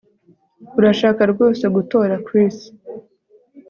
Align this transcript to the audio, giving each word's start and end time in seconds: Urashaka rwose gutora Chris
Urashaka 0.79 1.21
rwose 1.31 1.63
gutora 1.75 2.13
Chris 2.25 2.57